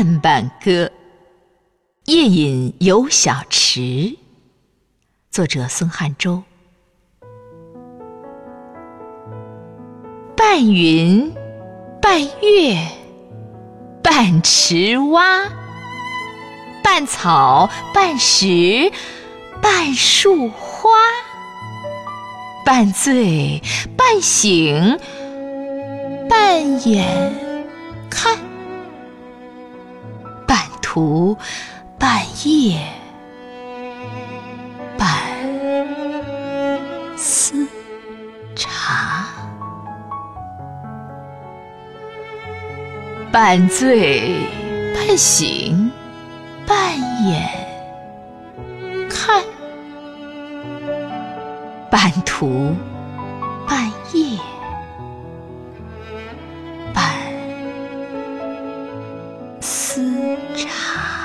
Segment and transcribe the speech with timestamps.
[0.00, 0.90] 半半歌，
[2.06, 4.16] 夜饮有小池。
[5.30, 6.42] 作者孙汉洲。
[10.34, 11.34] 半云
[12.00, 12.78] 半月
[14.02, 15.46] 半池蛙，
[16.82, 18.90] 半草半石
[19.60, 20.88] 半树花，
[22.64, 23.62] 半醉
[23.98, 24.98] 半醒
[26.26, 27.49] 半眼
[30.92, 31.38] 途
[32.00, 32.80] 半夜
[34.98, 35.06] 半
[37.16, 37.64] 思
[38.56, 39.24] 茶，
[43.30, 44.34] 半醉
[44.92, 45.92] 半醒
[46.66, 46.76] 半
[47.24, 47.48] 眼
[49.08, 49.44] 看，
[51.88, 52.74] 半途
[59.92, 61.19] 思茶。